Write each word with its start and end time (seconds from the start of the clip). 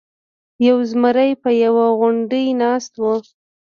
یو 0.67 0.77
زمری 0.91 1.31
په 1.43 1.49
یوه 1.63 1.85
غونډۍ 1.99 2.45
ناست 2.61 2.93
و. 3.01 3.03